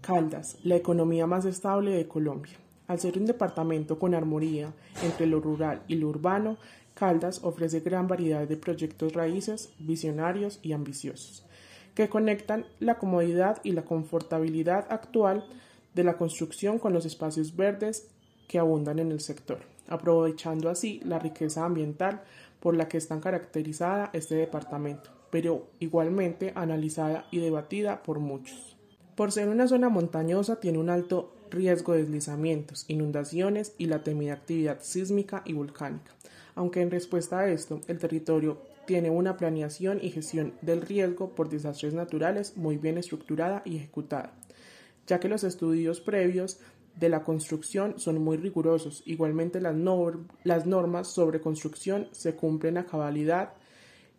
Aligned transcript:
Caldas, 0.00 0.56
la 0.64 0.76
economía 0.76 1.26
más 1.26 1.44
estable 1.44 1.90
de 1.90 2.08
Colombia. 2.08 2.54
Al 2.88 2.98
ser 2.98 3.18
un 3.18 3.26
departamento 3.26 3.98
con 3.98 4.14
armonía 4.14 4.72
entre 5.02 5.26
lo 5.26 5.40
rural 5.40 5.82
y 5.88 5.96
lo 5.96 6.08
urbano, 6.08 6.56
Caldas 6.94 7.44
ofrece 7.44 7.80
gran 7.80 8.08
variedad 8.08 8.48
de 8.48 8.56
proyectos 8.56 9.12
raíces, 9.12 9.70
visionarios 9.78 10.58
y 10.62 10.72
ambiciosos, 10.72 11.44
que 11.94 12.08
conectan 12.08 12.64
la 12.78 12.98
comodidad 12.98 13.60
y 13.62 13.72
la 13.72 13.84
confortabilidad 13.84 14.86
actual 14.90 15.44
de 15.94 16.04
la 16.04 16.16
construcción 16.16 16.78
con 16.78 16.92
los 16.92 17.04
espacios 17.04 17.54
verdes 17.54 18.08
que 18.48 18.58
abundan 18.58 18.98
en 18.98 19.12
el 19.12 19.20
sector, 19.20 19.60
aprovechando 19.88 20.70
así 20.70 21.00
la 21.04 21.18
riqueza 21.18 21.64
ambiental 21.64 22.22
por 22.58 22.74
la 22.74 22.88
que 22.88 22.96
es 22.96 23.06
tan 23.06 23.20
caracterizada 23.20 24.10
este 24.14 24.34
departamento, 24.34 25.10
pero 25.30 25.68
igualmente 25.78 26.52
analizada 26.54 27.26
y 27.30 27.38
debatida 27.38 28.02
por 28.02 28.18
muchos. 28.18 28.69
Por 29.20 29.32
ser 29.32 29.50
una 29.50 29.68
zona 29.68 29.90
montañosa 29.90 30.60
tiene 30.60 30.78
un 30.78 30.88
alto 30.88 31.34
riesgo 31.50 31.92
de 31.92 32.04
deslizamientos, 32.04 32.86
inundaciones 32.88 33.74
y 33.76 33.84
la 33.84 34.02
temida 34.02 34.32
actividad 34.32 34.78
sísmica 34.80 35.42
y 35.44 35.52
volcánica. 35.52 36.12
Aunque 36.54 36.80
en 36.80 36.90
respuesta 36.90 37.40
a 37.40 37.50
esto, 37.50 37.82
el 37.86 37.98
territorio 37.98 38.62
tiene 38.86 39.10
una 39.10 39.36
planeación 39.36 39.98
y 40.00 40.08
gestión 40.08 40.54
del 40.62 40.80
riesgo 40.80 41.34
por 41.34 41.50
desastres 41.50 41.92
naturales 41.92 42.56
muy 42.56 42.78
bien 42.78 42.96
estructurada 42.96 43.60
y 43.66 43.76
ejecutada, 43.76 44.32
ya 45.06 45.20
que 45.20 45.28
los 45.28 45.44
estudios 45.44 46.00
previos 46.00 46.58
de 46.96 47.10
la 47.10 47.22
construcción 47.22 48.00
son 48.00 48.22
muy 48.22 48.38
rigurosos. 48.38 49.02
Igualmente 49.04 49.60
las, 49.60 49.76
las 50.44 50.64
normas 50.64 51.08
sobre 51.08 51.42
construcción 51.42 52.08
se 52.12 52.36
cumplen 52.36 52.78
a 52.78 52.86
cabalidad 52.86 53.52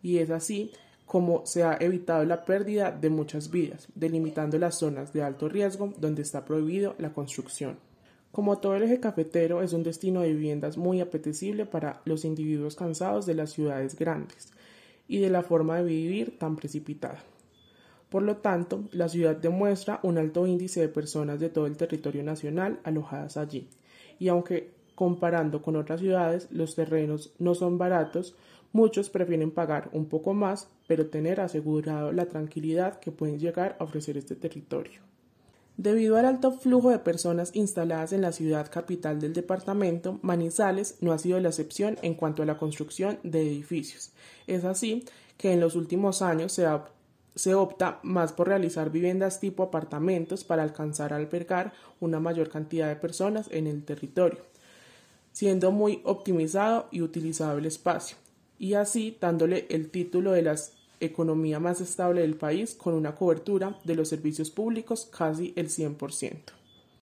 y 0.00 0.18
es 0.18 0.30
así 0.30 0.70
como 1.12 1.44
se 1.44 1.62
ha 1.62 1.76
evitado 1.78 2.24
la 2.24 2.46
pérdida 2.46 2.90
de 2.90 3.10
muchas 3.10 3.50
vidas, 3.50 3.86
delimitando 3.94 4.58
las 4.58 4.78
zonas 4.78 5.12
de 5.12 5.22
alto 5.22 5.46
riesgo 5.46 5.92
donde 5.98 6.22
está 6.22 6.46
prohibido 6.46 6.94
la 6.96 7.12
construcción. 7.12 7.76
Como 8.30 8.60
todo 8.60 8.76
el 8.76 8.84
eje 8.84 8.98
cafetero 8.98 9.60
es 9.60 9.74
un 9.74 9.82
destino 9.82 10.22
de 10.22 10.32
viviendas 10.32 10.78
muy 10.78 11.02
apetecible 11.02 11.66
para 11.66 12.00
los 12.06 12.24
individuos 12.24 12.76
cansados 12.76 13.26
de 13.26 13.34
las 13.34 13.52
ciudades 13.52 13.94
grandes 13.94 14.54
y 15.06 15.18
de 15.18 15.28
la 15.28 15.42
forma 15.42 15.76
de 15.76 15.84
vivir 15.84 16.38
tan 16.38 16.56
precipitada. 16.56 17.22
Por 18.08 18.22
lo 18.22 18.38
tanto, 18.38 18.84
la 18.92 19.10
ciudad 19.10 19.36
demuestra 19.36 20.00
un 20.04 20.16
alto 20.16 20.46
índice 20.46 20.80
de 20.80 20.88
personas 20.88 21.38
de 21.38 21.50
todo 21.50 21.66
el 21.66 21.76
territorio 21.76 22.22
nacional 22.22 22.80
alojadas 22.84 23.36
allí, 23.36 23.68
y 24.18 24.28
aunque 24.28 24.70
comparando 24.94 25.60
con 25.60 25.76
otras 25.76 26.00
ciudades 26.00 26.48
los 26.50 26.74
terrenos 26.74 27.34
no 27.38 27.54
son 27.54 27.76
baratos, 27.76 28.34
Muchos 28.72 29.10
prefieren 29.10 29.50
pagar 29.50 29.90
un 29.92 30.06
poco 30.06 30.32
más, 30.32 30.68
pero 30.86 31.08
tener 31.08 31.40
asegurado 31.40 32.10
la 32.10 32.26
tranquilidad 32.26 32.98
que 33.00 33.12
pueden 33.12 33.38
llegar 33.38 33.76
a 33.78 33.84
ofrecer 33.84 34.16
este 34.16 34.34
territorio. 34.34 35.00
Debido 35.76 36.16
al 36.16 36.24
alto 36.24 36.52
flujo 36.52 36.90
de 36.90 36.98
personas 36.98 37.50
instaladas 37.54 38.12
en 38.12 38.22
la 38.22 38.32
ciudad 38.32 38.70
capital 38.70 39.20
del 39.20 39.34
departamento, 39.34 40.18
Manizales 40.22 40.96
no 41.00 41.12
ha 41.12 41.18
sido 41.18 41.38
la 41.40 41.48
excepción 41.48 41.98
en 42.02 42.14
cuanto 42.14 42.42
a 42.42 42.46
la 42.46 42.56
construcción 42.56 43.18
de 43.22 43.42
edificios. 43.42 44.12
Es 44.46 44.64
así 44.64 45.04
que 45.36 45.52
en 45.52 45.60
los 45.60 45.76
últimos 45.76 46.22
años 46.22 46.52
se, 46.52 46.66
se 47.34 47.54
opta 47.54 48.00
más 48.02 48.32
por 48.32 48.48
realizar 48.48 48.90
viviendas 48.90 49.40
tipo 49.40 49.62
apartamentos 49.62 50.44
para 50.44 50.62
alcanzar 50.62 51.12
a 51.12 51.16
albergar 51.16 51.72
una 52.00 52.20
mayor 52.20 52.48
cantidad 52.48 52.88
de 52.88 52.96
personas 52.96 53.48
en 53.50 53.66
el 53.66 53.84
territorio, 53.84 54.40
siendo 55.32 55.72
muy 55.72 56.00
optimizado 56.04 56.88
y 56.90 57.02
utilizado 57.02 57.58
el 57.58 57.66
espacio 57.66 58.16
y 58.62 58.74
así 58.74 59.16
dándole 59.20 59.66
el 59.70 59.90
título 59.90 60.30
de 60.30 60.42
la 60.42 60.54
economía 61.00 61.58
más 61.58 61.80
estable 61.80 62.20
del 62.20 62.36
país 62.36 62.76
con 62.76 62.94
una 62.94 63.16
cobertura 63.16 63.76
de 63.82 63.96
los 63.96 64.08
servicios 64.08 64.52
públicos 64.52 65.10
casi 65.10 65.52
el 65.56 65.68
100%. 65.68 66.61